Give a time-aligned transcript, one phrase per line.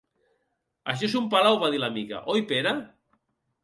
[0.93, 2.77] Això és un palau —va dir la Mica—, oi Pere?